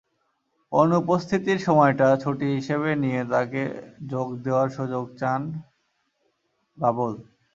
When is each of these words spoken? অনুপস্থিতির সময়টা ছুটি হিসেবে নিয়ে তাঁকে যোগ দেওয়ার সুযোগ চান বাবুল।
অনুপস্থিতির 0.71 1.59
সময়টা 1.67 2.07
ছুটি 2.23 2.47
হিসেবে 2.57 2.89
নিয়ে 3.03 3.21
তাঁকে 3.31 3.63
যোগ 4.11 4.27
দেওয়ার 4.43 4.67
সুযোগ 4.77 5.05
চান 5.19 5.41
বাবুল। 6.77 7.13